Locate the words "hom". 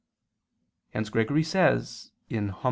2.31-2.55